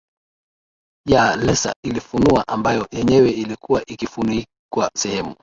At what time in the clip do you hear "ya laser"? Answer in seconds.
1.05-1.75